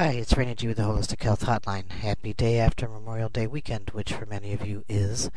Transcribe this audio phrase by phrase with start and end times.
[0.00, 1.90] Hi, it's Rainy G with the Holistic Health Hotline.
[1.90, 5.30] Happy day after Memorial Day weekend, which for many of you is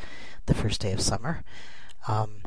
[0.46, 1.44] the first day of summer.
[2.08, 2.44] Um,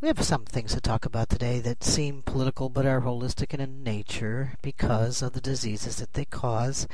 [0.00, 3.82] we have some things to talk about today that seem political but are holistic in
[3.82, 6.86] nature because of the diseases that they cause.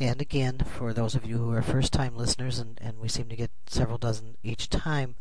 [0.00, 3.28] And again, for those of you who are first time listeners, and, and we seem
[3.28, 5.14] to get several dozen each time,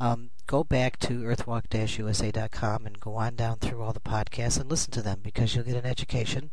[0.00, 4.70] um, go back to earthwalk usa.com and go on down through all the podcasts and
[4.70, 6.50] listen to them because you'll get an education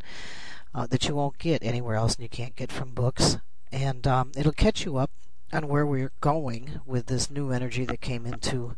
[0.73, 3.37] uh, that you won't get anywhere else and you can't get from books.
[3.71, 5.11] And um, it'll catch you up
[5.51, 8.75] on where we're going with this new energy that came into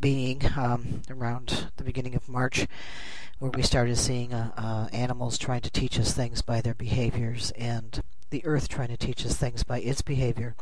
[0.00, 2.66] being um, around the beginning of March,
[3.38, 7.52] where we started seeing uh, uh, animals trying to teach us things by their behaviors
[7.52, 10.56] and the earth trying to teach us things by its behavior.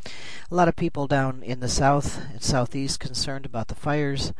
[0.51, 4.33] A lot of people down in the south and southeast concerned about the fires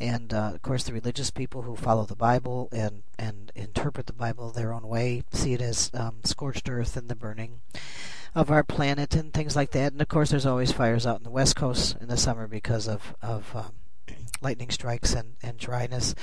[0.00, 4.12] and uh, of course the religious people who follow the Bible and and interpret the
[4.12, 7.60] Bible their own way see it as um, scorched earth and the burning
[8.34, 9.92] of our planet and things like that.
[9.92, 12.86] And of course, there's always fires out in the west coast in the summer because
[12.86, 13.72] of of um,
[14.40, 16.14] lightning strikes and and dryness.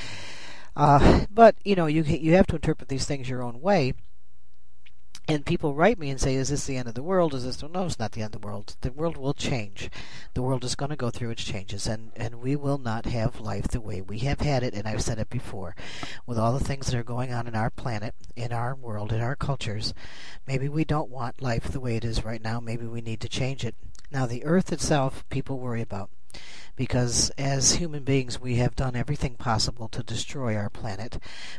[0.75, 3.93] Uh, but you know, you you have to interpret these things your own way
[5.27, 7.33] and people write me and say, "Is this the end of the world?
[7.33, 7.85] Is this no?
[7.85, 8.75] It's not the end of the world.
[8.81, 9.89] The world will change.
[10.33, 13.39] The world is going to go through its changes, and and we will not have
[13.39, 14.73] life the way we have had it.
[14.73, 15.75] And I've said it before,
[16.25, 19.21] with all the things that are going on in our planet, in our world, in
[19.21, 19.93] our cultures,
[20.47, 22.59] maybe we don't want life the way it is right now.
[22.59, 23.75] Maybe we need to change it.
[24.11, 26.09] Now, the Earth itself, people worry about
[26.75, 31.17] because as human beings we have done everything possible to destroy our planet,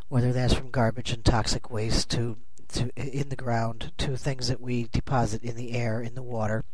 [0.09, 2.37] whether that's from garbage and toxic waste to
[2.69, 6.65] to in the ground to things that we deposit in the air, in the water,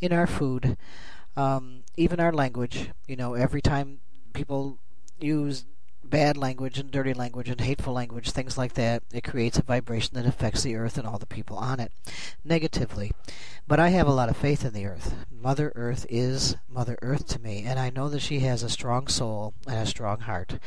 [0.00, 0.76] in our food,
[1.36, 2.90] um, even our language.
[3.06, 4.00] You know, every time
[4.32, 4.78] people
[5.18, 5.64] use
[6.04, 10.14] bad language and dirty language and hateful language, things like that, it creates a vibration
[10.14, 11.92] that affects the earth and all the people on it
[12.44, 13.12] negatively.
[13.66, 15.14] But I have a lot of faith in the earth.
[15.30, 19.06] Mother Earth is Mother Earth to me, and I know that she has a strong
[19.08, 20.58] soul and a strong heart.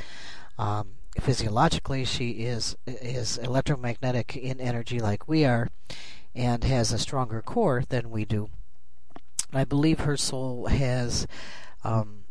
[0.57, 0.89] Um,
[1.19, 5.69] physiologically she is is electromagnetic in energy like we are
[6.33, 8.49] and has a stronger core than we do.
[9.53, 11.27] I believe her soul has
[11.83, 12.23] um,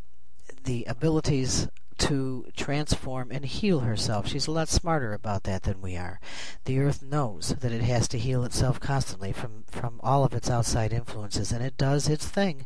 [0.64, 1.68] the abilities
[1.98, 4.26] to transform and heal herself.
[4.26, 6.18] She's a lot smarter about that than we are.
[6.64, 10.48] The earth knows that it has to heal itself constantly from, from all of its
[10.48, 12.64] outside influences, and it does its thing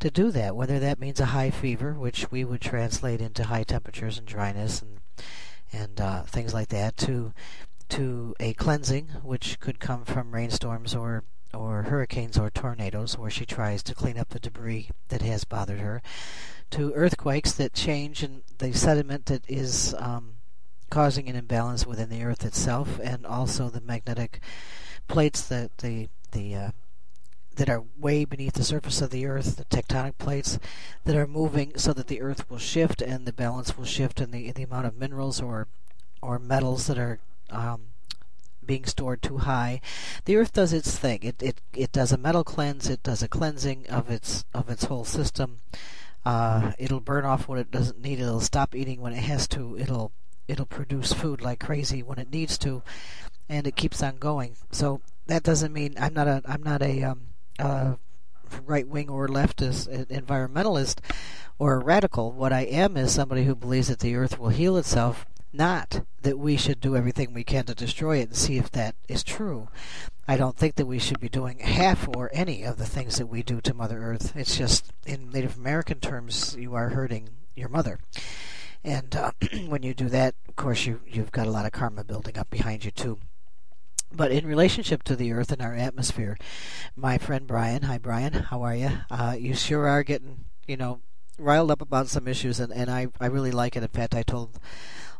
[0.00, 3.62] to do that, whether that means a high fever, which we would translate into high
[3.62, 4.98] temperatures and dryness and
[5.72, 7.32] and uh, things like that to
[7.88, 11.24] to a cleansing, which could come from rainstorms or
[11.54, 15.80] or hurricanes or tornadoes, where she tries to clean up the debris that has bothered
[15.80, 16.00] her,
[16.70, 20.34] to earthquakes that change and the sediment that is um,
[20.90, 24.40] causing an imbalance within the earth itself, and also the magnetic
[25.08, 26.70] plates that the the uh,
[27.56, 30.58] that are way beneath the surface of the earth, the tectonic plates
[31.04, 34.32] that are moving so that the earth will shift and the balance will shift and
[34.32, 35.68] the the amount of minerals or
[36.20, 37.18] or metals that are
[37.50, 37.82] um,
[38.64, 39.80] being stored too high.
[40.24, 41.20] The earth does its thing.
[41.22, 42.88] It, it it does a metal cleanse.
[42.88, 45.58] It does a cleansing of its of its whole system.
[46.24, 48.20] Uh, it'll burn off what it doesn't need.
[48.20, 49.76] It'll stop eating when it has to.
[49.78, 50.12] It'll
[50.48, 52.82] it'll produce food like crazy when it needs to,
[53.48, 54.56] and it keeps on going.
[54.70, 57.94] So that doesn't mean I'm not a I'm not a um, uh,
[58.66, 60.98] right wing or leftist environmentalist
[61.58, 62.32] or a radical.
[62.32, 66.38] What I am is somebody who believes that the earth will heal itself, not that
[66.38, 69.68] we should do everything we can to destroy it and see if that is true.
[70.26, 73.26] I don't think that we should be doing half or any of the things that
[73.26, 74.34] we do to Mother Earth.
[74.36, 77.98] It's just, in Native American terms, you are hurting your mother.
[78.84, 79.32] And uh,
[79.68, 82.50] when you do that, of course, you, you've got a lot of karma building up
[82.50, 83.18] behind you, too.
[84.14, 86.36] But in relationship to the Earth and our atmosphere,
[86.94, 88.90] my friend Brian, hi Brian, how are you?
[89.10, 91.00] Uh, you sure are getting, you know,
[91.38, 93.82] riled up about some issues, and, and I, I really like it.
[93.82, 94.58] In fact, I told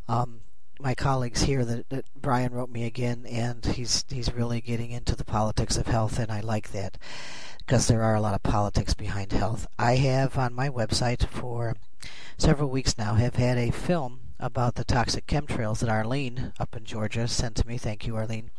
[0.07, 0.41] um,
[0.79, 5.15] my colleagues here that, that Brian wrote me again, and he's he's really getting into
[5.15, 6.97] the politics of health, and I like that
[7.59, 9.67] because there are a lot of politics behind health.
[9.79, 11.75] I have on my website for
[12.37, 16.83] several weeks now have had a film about the toxic chemtrails that Arlene up in
[16.83, 17.77] Georgia sent to me.
[17.77, 18.51] Thank you, Arlene.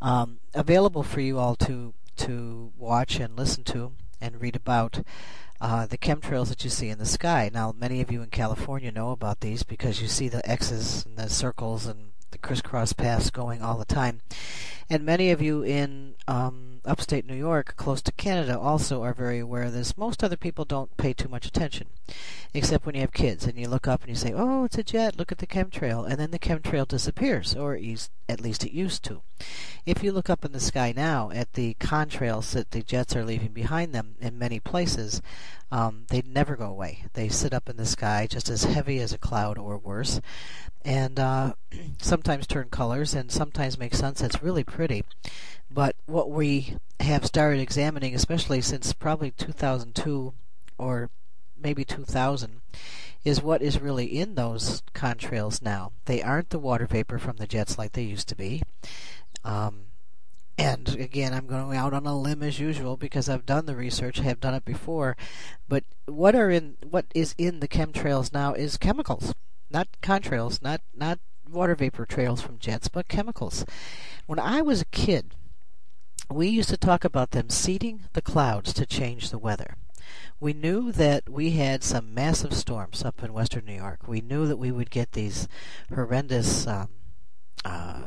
[0.00, 5.02] Um, available for you all to to watch and listen to and read about
[5.60, 7.50] uh, the chemtrails that you see in the sky.
[7.52, 11.16] Now, many of you in California know about these because you see the X's and
[11.16, 14.20] the circles and the crisscross paths going all the time.
[14.90, 19.38] And many of you in um, upstate New York, close to Canada, also are very
[19.38, 19.96] aware of this.
[19.96, 21.86] Most other people don't pay too much attention,
[22.52, 24.82] except when you have kids and you look up and you say, "Oh, it's a
[24.82, 25.18] jet!
[25.18, 29.22] Look at the chemtrail," and then the chemtrail disappears, or at least it used to.
[29.86, 33.24] If you look up in the sky now at the contrails that the jets are
[33.24, 35.22] leaving behind them in many places,
[35.70, 37.04] um, they never go away.
[37.14, 40.20] They sit up in the sky just as heavy as a cloud or worse
[40.84, 41.54] and uh,
[41.98, 45.04] sometimes turn colors and sometimes make sunsets really pretty.
[45.72, 50.34] But what we have started examining, especially since probably 2002
[50.78, 51.10] or
[51.60, 52.60] maybe 2000,
[53.24, 55.92] is what is really in those contrails now.
[56.06, 58.62] They aren't the water vapor from the jets like they used to be.
[59.44, 59.84] Um,
[60.58, 64.18] and again, I'm going out on a limb as usual because I've done the research,
[64.18, 65.16] have done it before.
[65.68, 69.32] But what are in what is in the chemtrails now is chemicals
[69.72, 71.18] not contrails, not not
[71.50, 73.64] water vapor trails from jets, but chemicals.
[74.26, 75.34] When I was a kid,
[76.34, 79.76] we used to talk about them seeding the clouds to change the weather.
[80.40, 84.08] We knew that we had some massive storms up in western New York.
[84.08, 85.46] We knew that we would get these
[85.94, 86.88] horrendous um,
[87.64, 88.02] uh,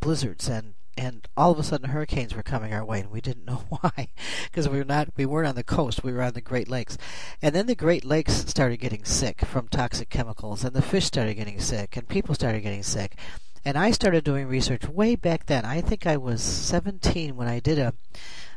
[0.00, 3.44] blizzards and and all of a sudden hurricanes were coming our way and we didn't
[3.46, 4.08] know why
[4.44, 6.98] because we were not we weren't on the coast we were on the great lakes
[7.40, 11.34] and then the great lakes started getting sick from toxic chemicals and the fish started
[11.34, 13.16] getting sick and people started getting sick
[13.64, 17.58] and i started doing research way back then i think i was 17 when i
[17.58, 17.94] did a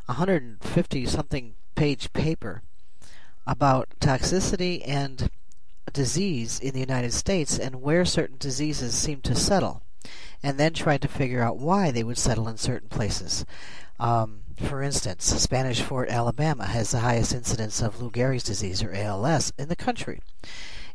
[0.06, 2.62] 150 something page paper
[3.46, 5.30] about toxicity and
[5.92, 9.84] disease in the united states and where certain diseases seem to settle
[10.44, 13.46] and then tried to figure out why they would settle in certain places.
[14.00, 18.94] Um, for instance, Spanish Fort, Alabama has the highest incidence of Lou Gehrig's disease, or
[18.94, 20.20] ALS, in the country.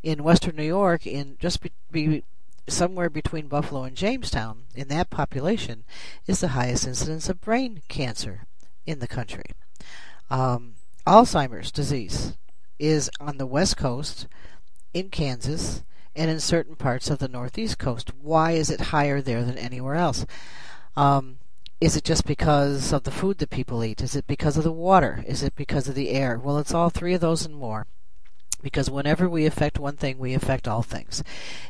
[0.03, 2.25] In western New York, in just be, be
[2.69, 5.85] somewhere between Buffalo and Jamestown, in that population,
[6.27, 8.47] is the highest incidence of brain cancer
[8.87, 9.45] in the country.
[10.31, 10.75] Um,
[11.07, 12.37] Alzheimer's disease
[12.79, 14.27] is on the west coast,
[14.95, 15.83] in Kansas,
[16.15, 18.13] and in certain parts of the northeast coast.
[18.21, 20.27] Why is it higher there than anywhere else?
[20.97, 21.39] Um,
[21.81, 24.01] is it just because of the food that people eat?
[24.01, 25.23] Is it because of the water?
[25.27, 26.39] Is it because of the air?
[26.39, 27.87] Well, it's all three of those and more.
[28.61, 31.23] Because whenever we affect one thing, we affect all things.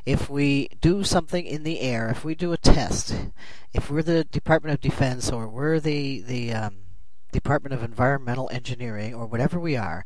[0.06, 3.14] If we do something in the air, if we do a test,
[3.74, 6.76] if we're the Department of Defense or we're the the um,
[7.32, 10.04] Department of Environmental Engineering or whatever we are,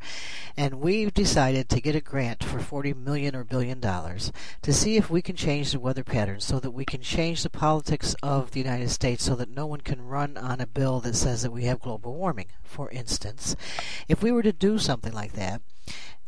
[0.57, 4.31] and we've decided to get a grant for 40 million or billion dollars
[4.61, 7.49] to see if we can change the weather patterns so that we can change the
[7.49, 11.15] politics of the United States so that no one can run on a bill that
[11.15, 13.55] says that we have global warming, for instance.
[14.07, 15.61] If we were to do something like that,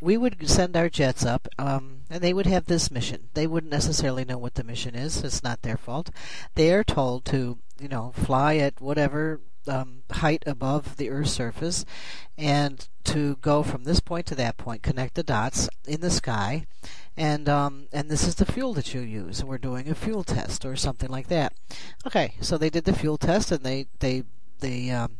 [0.01, 3.29] we would send our jets up, um, and they would have this mission.
[3.33, 5.23] They wouldn't necessarily know what the mission is.
[5.23, 6.11] It's not their fault.
[6.55, 11.85] They are told to, you know, fly at whatever um, height above the Earth's surface,
[12.37, 16.65] and to go from this point to that point, connect the dots in the sky,
[17.15, 19.43] and um, and this is the fuel that you use.
[19.43, 21.53] We're doing a fuel test or something like that.
[22.05, 24.23] Okay, so they did the fuel test, and they they
[24.59, 25.17] they um,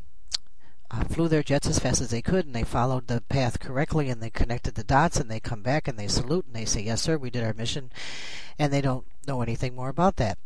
[0.92, 4.10] uh, flew their jets as fast as they could, and they followed the path correctly,
[4.10, 6.82] and they connected the dots, and they come back and they salute and they say,
[6.82, 7.92] "Yes, sir, we did our mission,"
[8.60, 10.38] and they don't know anything more about that.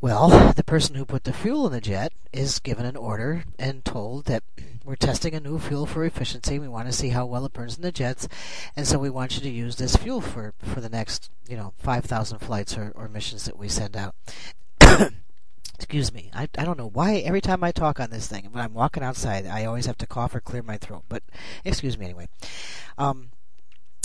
[0.00, 3.84] Well, the person who put the fuel in the jet is given an order and
[3.84, 4.42] told that
[4.84, 6.58] we're testing a new fuel for efficiency.
[6.58, 8.28] We want to see how well it burns in the jets,
[8.76, 11.72] and so we want you to use this fuel for, for the next, you know,
[11.78, 14.14] 5,000 flights or, or missions that we send out.
[15.74, 16.30] Excuse me.
[16.34, 19.02] I, I don't know why every time I talk on this thing, when I'm walking
[19.02, 21.04] outside, I always have to cough or clear my throat.
[21.08, 21.22] But
[21.64, 22.28] excuse me anyway.
[22.98, 23.30] Um,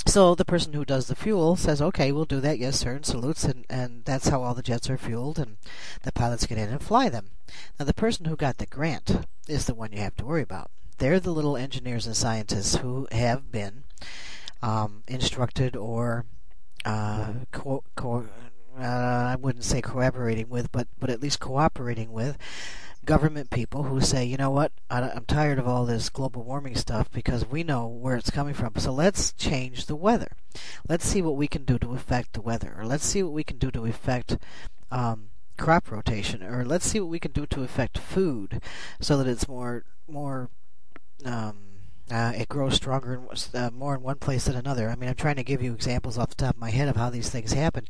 [0.06, 3.06] so the person who does the fuel says, "Okay, we'll do that, yes, sir," and
[3.06, 5.58] salutes, and, and that's how all the jets are fueled, and
[6.04, 7.28] the pilots get in and fly them.
[7.80, 10.72] Now, the person who got the grant is the one you have to worry about.
[10.98, 13.84] They're the little engineers and scientists who have been
[14.62, 16.26] um, instructed or
[16.86, 18.28] uh, co- co-
[18.80, 22.38] uh, I wouldn't say collaborating with, but but at least cooperating with
[23.06, 27.12] government people who say, you know what, I'm tired of all this global warming stuff
[27.12, 28.74] because we know where it's coming from.
[28.78, 30.32] So let's change the weather.
[30.88, 33.44] Let's see what we can do to affect the weather, or let's see what we
[33.44, 34.38] can do to affect
[34.92, 38.62] um, crop rotation, or let's see what we can do to affect food,
[39.00, 40.50] so that it's more more
[41.26, 41.71] um,
[42.12, 44.90] uh, it grows stronger and uh, more in one place than another.
[44.90, 46.96] I mean, I'm trying to give you examples off the top of my head of
[46.96, 47.86] how these things happen.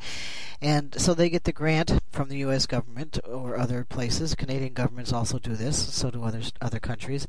[0.61, 2.65] And so they get the grant from the U.S.
[2.65, 4.35] government or other places.
[4.35, 5.93] Canadian governments also do this.
[5.93, 7.27] So do other other countries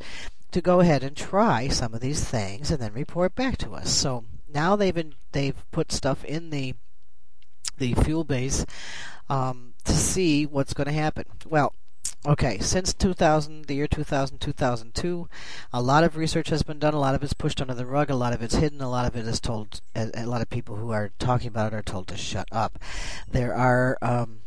[0.53, 3.91] to go ahead and try some of these things and then report back to us.
[3.91, 6.75] So now they've been they've put stuff in the
[7.79, 8.67] the fuel base
[9.29, 11.25] um, to see what's going to happen.
[11.49, 11.75] Well,
[12.25, 15.29] Okay, since 2000, the year 2000, 2002,
[15.73, 16.95] a lot of research has been done.
[16.95, 18.11] A lot of it's pushed under the rug.
[18.11, 18.81] A lot of it's hidden.
[18.81, 19.81] A lot of it is told.
[19.97, 22.79] A, lot of people who are talking about it are told to shut up.
[23.29, 24.43] There are um,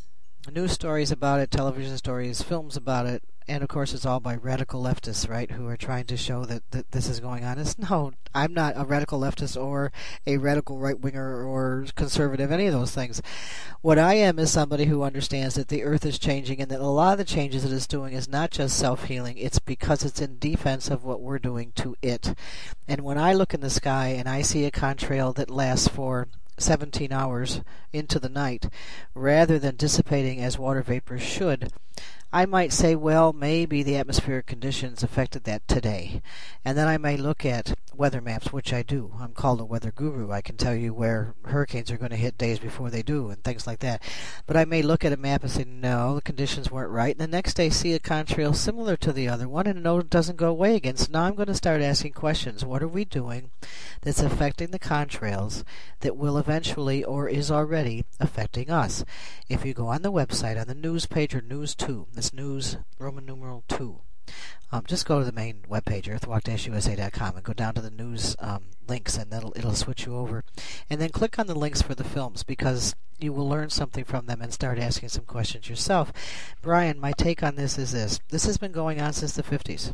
[0.50, 4.35] news stories about it, television stories, films about it, and of course it's all by
[4.35, 7.59] radical leftists, right, who are trying to show that, that this is going on.
[7.59, 9.91] It's no, I'm not a radical leftist or
[10.25, 13.21] a radical right winger or conservative, any of those things.
[13.81, 16.87] What I am is somebody who understands that the earth is changing and that a
[16.87, 20.21] lot of the changes it is doing is not just self healing, it's because it's
[20.21, 22.33] in defense of what we're doing to it.
[22.87, 26.27] And when I look in the sky and I see a contrail that lasts for
[26.57, 28.67] 17 hours into the night,
[29.13, 31.71] rather than dissipating as water vapor should,
[32.35, 36.21] I might say, well, maybe the atmospheric conditions affected that today.
[36.65, 39.13] And then I may look at weather maps, which I do.
[39.21, 40.31] I'm called a weather guru.
[40.31, 43.41] I can tell you where hurricanes are going to hit days before they do and
[43.41, 44.01] things like that.
[44.47, 47.15] But I may look at a map and say, no, the conditions weren't right.
[47.15, 50.09] And the next day see a contrail similar to the other one and no, it
[50.09, 50.97] doesn't go away again.
[50.97, 52.65] So now I'm going to start asking questions.
[52.65, 53.51] What are we doing
[54.05, 55.63] that's affecting the contrails
[56.01, 59.03] that will eventually or is already affecting us?
[59.50, 62.77] If you go on the website, on the news page or news 2, this news
[62.97, 64.00] Roman numeral 2,
[64.72, 68.63] um, just go to the main webpage, earthwalk-usa.com, and go down to the news um,
[68.88, 70.44] links, and that'll it'll switch you over.
[70.89, 74.25] And then click on the links for the films because you will learn something from
[74.25, 76.12] them and start asking some questions yourself.
[76.62, 79.91] Brian, my take on this is this: this has been going on since the 50s.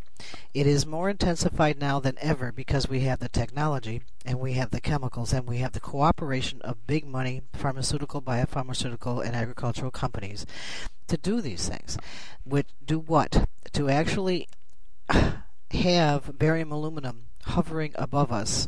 [0.53, 4.71] It is more intensified now than ever because we have the technology and we have
[4.71, 10.45] the chemicals and we have the cooperation of big money pharmaceutical, biopharmaceutical, and agricultural companies
[11.11, 11.97] to do these things.
[12.43, 13.47] Which do what?
[13.73, 14.47] To actually
[15.71, 18.67] have barium aluminum hovering above us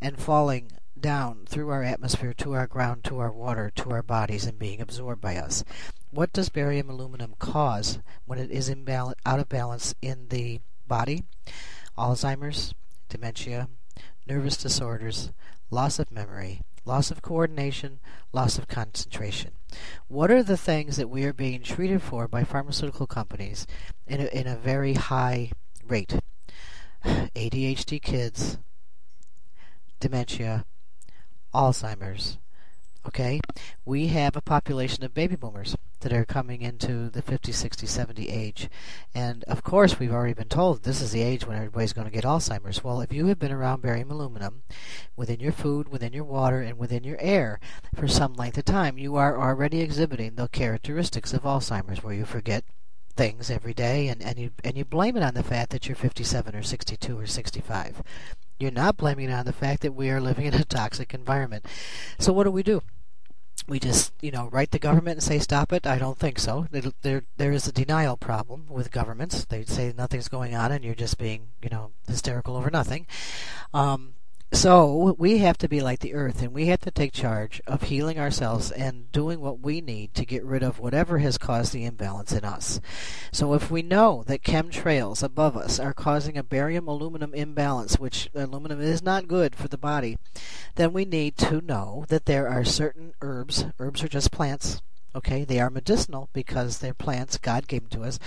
[0.00, 4.46] and falling down through our atmosphere to our ground, to our water, to our bodies,
[4.46, 5.64] and being absorbed by us.
[6.10, 11.24] What does barium aluminum cause when it is imbalance, out of balance in the body?
[11.98, 12.74] Alzheimer's,
[13.08, 13.68] dementia,
[14.26, 15.30] nervous disorders,
[15.70, 18.00] loss of memory, loss of coordination,
[18.32, 19.52] loss of concentration.
[20.08, 23.66] What are the things that we are being treated for by pharmaceutical companies
[24.06, 25.52] in a, in a very high
[25.86, 26.18] rate?
[27.04, 28.58] ADHD kids,
[30.00, 30.64] dementia,
[31.54, 32.38] Alzheimer's.
[33.06, 33.40] Okay?
[33.84, 38.28] We have a population of baby boomers that are coming into the 50, 60, 70
[38.28, 38.68] age.
[39.14, 42.12] And of course, we've already been told this is the age when everybody's going to
[42.12, 42.84] get Alzheimer's.
[42.84, 44.62] Well, if you have been around barium aluminum
[45.16, 47.60] within your food, within your water, and within your air
[47.94, 52.24] for some length of time, you are already exhibiting the characteristics of Alzheimer's, where you
[52.24, 52.64] forget
[53.14, 55.94] things every day and, and you and you blame it on the fact that you're
[55.94, 58.02] 57 or 62 or 65.
[58.58, 61.66] You're not blaming it on the fact that we are living in a toxic environment.
[62.18, 62.82] So what do we do?
[63.68, 66.66] we just you know write the government and say stop it i don't think so
[67.02, 70.94] there there is a denial problem with governments they say nothing's going on and you're
[70.94, 73.06] just being you know hysterical over nothing
[73.72, 74.14] um,
[74.52, 77.84] so we have to be like the earth and we have to take charge of
[77.84, 81.84] healing ourselves and doing what we need to get rid of whatever has caused the
[81.84, 82.80] imbalance in us.
[83.32, 88.28] So if we know that chemtrails above us are causing a barium aluminum imbalance, which
[88.34, 90.18] aluminum is not good for the body,
[90.74, 94.82] then we need to know that there are certain herbs, herbs are just plants,
[95.14, 98.18] Okay, they are medicinal because they're plants God gave to us.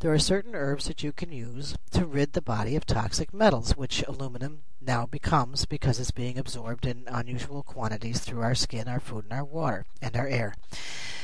[0.00, 3.76] There are certain herbs that you can use to rid the body of toxic metals,
[3.76, 9.00] which aluminum now becomes because it's being absorbed in unusual quantities through our skin, our
[9.00, 10.54] food, and our water, and our air.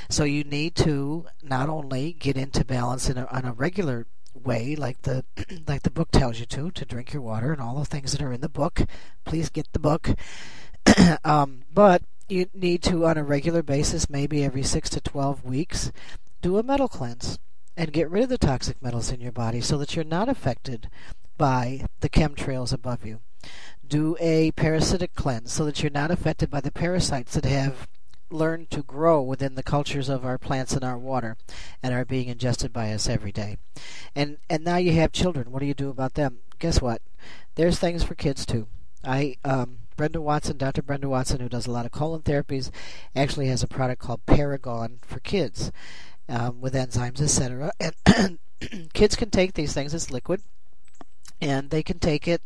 [0.08, 4.74] So you need to not only get into balance in a, on a regular way,
[4.74, 5.24] like the
[5.68, 8.22] like the book tells you to, to drink your water and all the things that
[8.22, 8.82] are in the book.
[9.24, 10.10] Please get the book.
[11.24, 15.92] um, but you need to, on a regular basis, maybe every 6 to 12 weeks,
[16.42, 17.38] do a metal cleanse
[17.76, 20.90] and get rid of the toxic metals in your body so that you're not affected
[21.38, 23.20] by the chemtrails above you.
[23.86, 27.88] Do a parasitic cleanse so that you're not affected by the parasites that have
[28.30, 31.36] learned to grow within the cultures of our plants and our water
[31.82, 33.56] and are being ingested by us every day.
[34.14, 35.50] And and now you have children.
[35.50, 36.38] What do you do about them?
[36.58, 37.02] Guess what?
[37.56, 38.68] There's things for kids too.
[39.02, 40.80] I um, Brenda Watson, Dr.
[40.80, 42.70] Brenda Watson, who does a lot of colon therapies,
[43.14, 45.70] actually has a product called ParaGONE for kids
[46.26, 47.70] um, with enzymes, etc.
[48.06, 48.38] And
[48.94, 50.40] kids can take these things as liquid,
[51.38, 52.40] and they can take it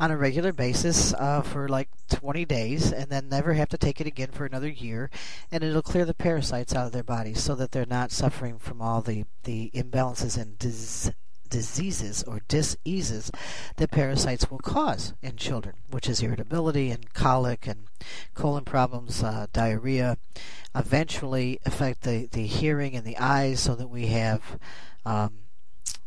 [0.00, 4.00] on a regular basis uh, for like 20 days and then never have to take
[4.00, 5.08] it again for another year
[5.52, 8.82] and it'll clear the parasites out of their bodies so that they're not suffering from
[8.82, 11.12] all the, the imbalances and disease
[11.48, 13.30] diseases or diseases
[13.76, 17.84] that parasites will cause in children, which is irritability and colic and
[18.34, 20.16] colon problems, uh, diarrhea,
[20.74, 24.58] eventually affect the, the hearing and the eyes so that we have
[25.04, 25.38] um,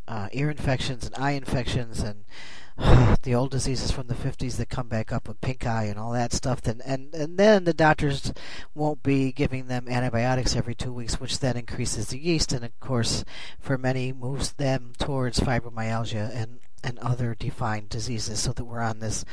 [0.07, 2.25] uh, ear infections and eye infections and
[3.23, 6.11] the old diseases from the 50s that come back up with pink eye and all
[6.11, 8.33] that stuff then and and then the doctors
[8.73, 12.79] won't be giving them antibiotics every 2 weeks which then increases the yeast and of
[12.79, 13.23] course
[13.59, 18.99] for many moves them towards fibromyalgia and and other defined diseases so that we're on
[18.99, 19.23] this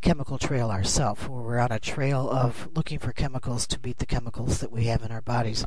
[0.00, 4.06] chemical trail ourselves, where we're on a trail of looking for chemicals to beat the
[4.06, 5.64] chemicals that we have in our bodies.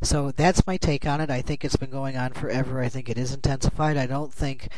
[0.00, 1.30] So that's my take on it.
[1.30, 2.80] I think it's been going on forever.
[2.80, 3.96] I think it is intensified.
[3.96, 4.68] I don't think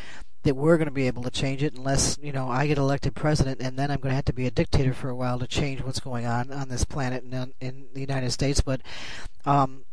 [0.45, 3.15] that we're going to be able to change it unless you know I get elected
[3.15, 5.47] president, and then I'm going to have to be a dictator for a while to
[5.47, 8.61] change what's going on on this planet and in the United States.
[8.61, 8.81] But
[9.45, 9.85] um,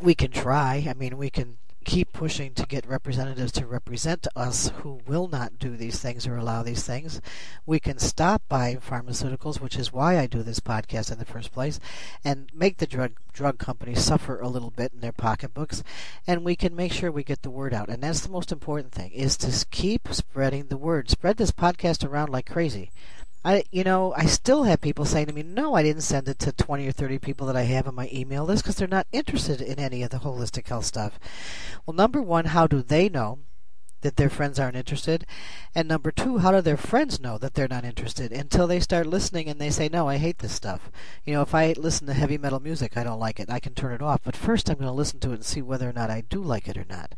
[0.00, 0.86] we can try.
[0.88, 5.58] I mean, we can keep pushing to get representatives to represent us who will not
[5.58, 7.20] do these things or allow these things.
[7.66, 11.52] We can stop buying pharmaceuticals, which is why I do this podcast in the first
[11.52, 11.78] place,
[12.24, 15.82] and make the drug drug companies suffer a little bit in their pocketbooks,
[16.26, 17.88] and we can make sure we get the word out.
[17.88, 21.10] And that's the most important thing is to keep spreading the word.
[21.10, 22.90] Spread this podcast around like crazy.
[23.44, 26.38] I, you know, I still have people saying to me, "No, I didn't send it
[26.40, 29.08] to 20 or 30 people that I have on my email list because they're not
[29.10, 31.18] interested in any of the holistic health stuff."
[31.84, 33.40] Well, number one, how do they know
[34.02, 35.26] that their friends aren't interested?
[35.74, 39.06] And number two, how do their friends know that they're not interested until they start
[39.06, 40.92] listening and they say, "No, I hate this stuff."
[41.24, 43.50] You know, if I listen to heavy metal music, I don't like it.
[43.50, 45.62] I can turn it off, but first I'm going to listen to it and see
[45.62, 47.14] whether or not I do like it or not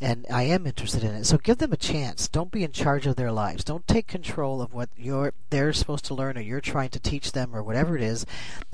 [0.00, 1.24] and I am interested in it.
[1.24, 2.28] So give them a chance.
[2.28, 3.64] Don't be in charge of their lives.
[3.64, 7.32] Don't take control of what you're they're supposed to learn or you're trying to teach
[7.32, 8.26] them or whatever it is.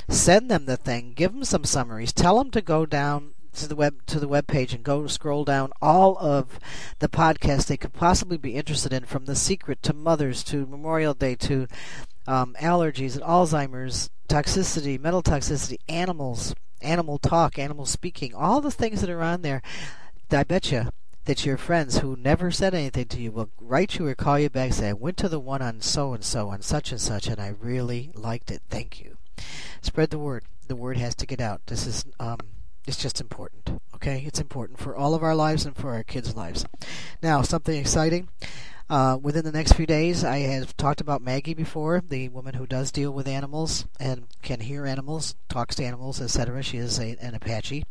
[0.09, 1.13] Send them the thing.
[1.15, 2.13] Give them some summaries.
[2.13, 5.45] Tell them to go down to the web to the web page and go scroll
[5.45, 6.59] down all of
[7.01, 11.15] the podcasts they could possibly be interested in, from The Secret to Mothers to Memorial
[11.15, 11.67] Day to
[12.27, 19.01] um, allergies and Alzheimer's, toxicity, metal toxicity, animals, animal talk, animal speaking, all the things
[19.01, 19.63] that are on there.
[20.31, 20.91] I bet you
[21.31, 24.51] that your friends who never said anything to you will write you or call you
[24.51, 27.01] back and say, I went to the one on so and so, on such and
[27.01, 28.63] such, and I really liked it.
[28.69, 29.17] Thank you.
[29.81, 30.43] Spread the word.
[30.67, 31.61] The word has to get out.
[31.67, 32.39] This is um,
[32.85, 33.81] it's just important.
[33.95, 36.67] Okay, it's important for all of our lives and for our kids' lives.
[37.23, 38.29] Now, something exciting.
[38.91, 42.67] Uh, within the next few days, I have talked about Maggie before, the woman who
[42.67, 46.61] does deal with animals and can hear animals, talks to animals, etc.
[46.65, 47.85] She is a, an Apache.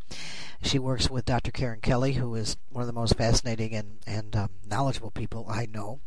[0.62, 1.52] She works with Dr.
[1.52, 5.68] Karen Kelly, who is one of the most fascinating and, and um, knowledgeable people I
[5.68, 6.02] know.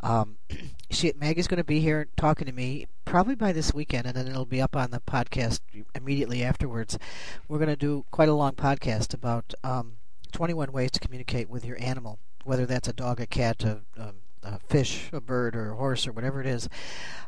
[0.00, 0.38] Um,
[0.90, 4.26] she, Maggie's going to be here talking to me probably by this weekend, and then
[4.26, 5.60] it'll be up on the podcast
[5.94, 6.98] immediately afterwards.
[7.46, 9.98] We're going to do quite a long podcast about um,
[10.32, 14.14] 21 ways to communicate with your animal, whether that's a dog, a cat, a, a
[14.44, 16.68] a fish, a bird, or a horse, or whatever it is,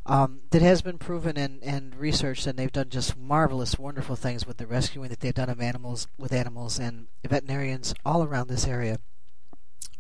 [0.05, 4.46] um, that has been proven and, and researched, and they've done just marvelous, wonderful things
[4.46, 8.66] with the rescuing that they've done of animals with animals, and veterinarians all around this
[8.66, 8.98] area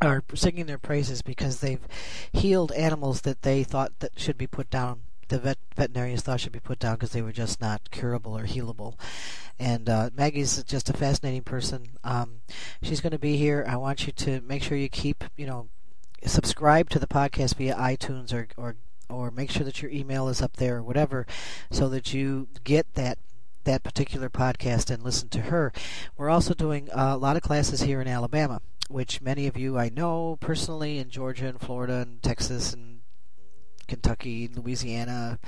[0.00, 1.86] are singing their praises because they've
[2.32, 5.00] healed animals that they thought that should be put down.
[5.28, 8.44] The vet, veterinarians thought should be put down because they were just not curable or
[8.44, 8.94] healable.
[9.58, 11.88] And uh, Maggie's just a fascinating person.
[12.04, 12.42] Um,
[12.82, 13.64] she's going to be here.
[13.66, 15.68] I want you to make sure you keep, you know,
[16.26, 18.76] subscribe to the podcast via iTunes or or
[19.08, 21.26] or make sure that your email is up there or whatever
[21.70, 23.18] so that you get that
[23.64, 25.72] that particular podcast and listen to her.
[26.16, 29.88] We're also doing a lot of classes here in Alabama, which many of you I
[29.88, 32.95] know personally in Georgia and Florida and Texas and
[33.86, 35.38] Kentucky, Louisiana,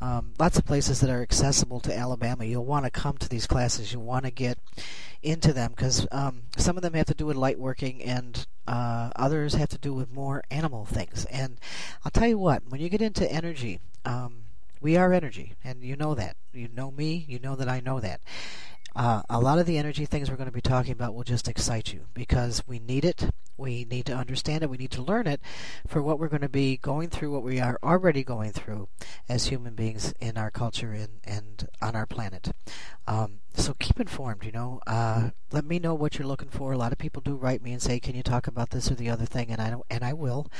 [0.00, 2.44] um, lots of places that are accessible to Alabama.
[2.44, 3.92] You'll want to come to these classes.
[3.92, 4.58] You want to get
[5.22, 9.10] into them because um, some of them have to do with light working and uh,
[9.16, 11.24] others have to do with more animal things.
[11.26, 11.58] And
[12.04, 14.42] I'll tell you what, when you get into energy, um,
[14.80, 16.36] we are energy, and you know that.
[16.52, 18.20] You know me, you know that I know that.
[18.96, 21.48] Uh, a lot of the energy things we're going to be talking about will just
[21.48, 23.28] excite you because we need it.
[23.58, 24.70] We need to understand it.
[24.70, 25.40] We need to learn it
[25.86, 28.88] for what we're going to be going through, what we are already going through
[29.28, 32.52] as human beings in our culture and, and on our planet.
[33.06, 34.80] Um, so keep informed, you know.
[34.86, 36.72] Uh, let me know what you're looking for.
[36.72, 38.94] A lot of people do write me and say, "Can you talk about this or
[38.94, 40.50] the other thing?" And I and I will.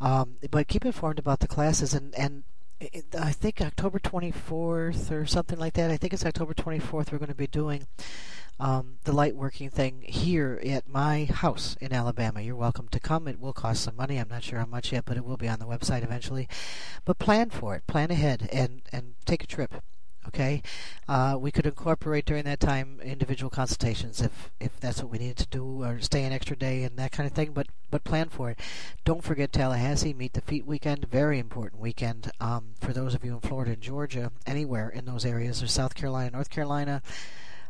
[0.00, 2.44] Um, but keep informed about the classes and and
[2.80, 5.90] I think October 24th or something like that.
[5.90, 7.10] I think it's October 24th.
[7.10, 7.86] We're going to be doing
[8.60, 12.42] um, the light working thing here at my house in Alabama.
[12.42, 13.28] You're welcome to come.
[13.28, 14.18] It will cost some money.
[14.18, 16.48] I'm not sure how much yet, but it will be on the website eventually.
[17.06, 17.86] But plan for it.
[17.86, 19.82] Plan ahead and and take a trip.
[20.28, 20.62] Okay,
[21.08, 25.36] uh, we could incorporate during that time individual consultations if if that's what we needed
[25.38, 27.52] to do, or stay an extra day and that kind of thing.
[27.52, 28.58] But but plan for it.
[29.04, 33.34] Don't forget Tallahassee Meet the Feet weekend, very important weekend um, for those of you
[33.34, 37.02] in Florida and Georgia, anywhere in those areas, or South Carolina, North Carolina.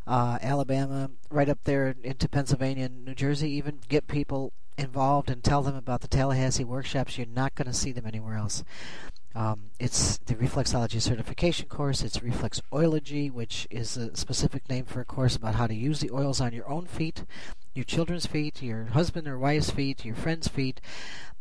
[0.07, 5.43] Uh, Alabama, right up there into Pennsylvania and New Jersey, even get people involved and
[5.43, 7.17] tell them about the Tallahassee workshops.
[7.17, 8.63] You're not going to see them anywhere else.
[9.37, 12.01] Um, it's the reflexology certification course.
[12.01, 16.09] It's reflexology, which is a specific name for a course about how to use the
[16.09, 17.23] oils on your own feet,
[17.75, 20.81] your children's feet, your husband or wife's feet, your friend's feet,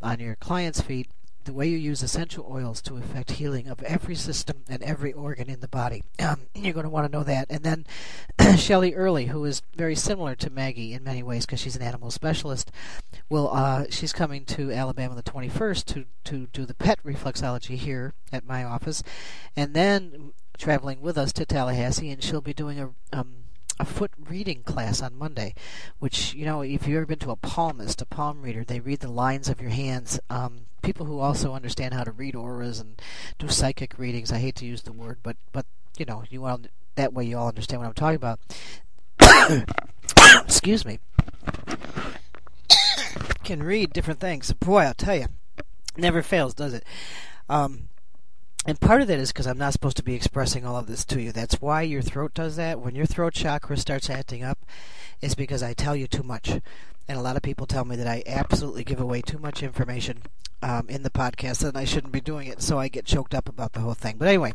[0.03, 1.09] on your client's feet,
[1.47, 5.49] the way you use essential oils to effect healing of every system and every organ
[5.49, 6.03] in the body.
[6.19, 7.47] Um, you're going to want to know that.
[7.49, 7.87] And then
[8.59, 12.11] Shelley Early, who is very similar to Maggie in many ways because she's an animal
[12.11, 12.71] specialist,
[13.29, 18.15] will uh, she's coming to Alabama the 21st to to do the pet reflexology here
[18.33, 19.03] at my office,
[19.57, 23.47] and then traveling with us to Tallahassee, and she'll be doing a um,
[23.79, 25.55] a foot reading class on Monday,
[25.99, 29.01] which you know if you've ever been to a palmist, a palm reader, they read
[29.01, 30.19] the lines of your hands.
[30.31, 33.01] Um, people who also understand how to read auras and
[33.39, 34.33] do psychic readings.
[34.33, 35.67] I hate to use the word, but but
[35.99, 36.61] you know you all
[36.95, 38.41] that way you all understand what I'm talking about.
[40.45, 40.99] Excuse me.
[43.45, 44.53] Can read different things.
[44.53, 45.27] Boy, I'll tell you,
[45.97, 46.85] never fails, does it?
[47.49, 47.89] Um,
[48.67, 51.05] and part of that is because I'm not supposed to be expressing all of this
[51.07, 51.31] to you.
[51.31, 52.81] That's why your throat does that.
[52.81, 54.59] When your throat chakra starts acting up,
[55.23, 56.61] it's because I tell you too much.
[57.09, 60.23] And a lot of people tell me that I absolutely give away too much information
[60.63, 62.61] um, in the podcast and I shouldn't be doing it.
[62.61, 64.17] So I get choked up about the whole thing.
[64.19, 64.55] But anyway,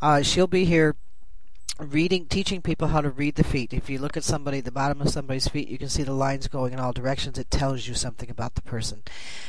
[0.00, 0.94] uh, she'll be here
[1.80, 3.72] reading teaching people how to read the feet.
[3.72, 6.46] If you look at somebody the bottom of somebody's feet you can see the lines
[6.46, 7.38] going in all directions.
[7.38, 9.02] It tells you something about the person.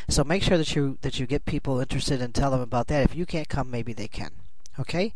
[0.07, 3.03] So make sure that you that you get people interested and tell them about that.
[3.03, 4.31] If you can't come maybe they can.
[4.79, 5.13] Okay?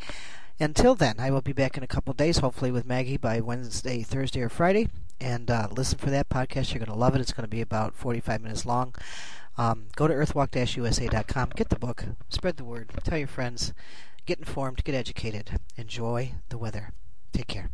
[0.59, 4.03] Until then i will be back in a couple days hopefully with maggie by wednesday
[4.03, 4.89] thursday or friday.
[5.19, 6.73] And uh, listen for that podcast.
[6.73, 7.21] You're going to love it.
[7.21, 8.93] It's going to be about 45 minutes long.
[9.57, 12.03] Um, go to earthwalk-usa.com get the book.
[12.27, 12.91] Spread the word.
[13.05, 13.73] Tell your friends.
[14.25, 14.83] Get informed.
[14.83, 15.51] Get educated.
[15.77, 16.91] Enjoy the weather
[17.35, 17.69] Take care.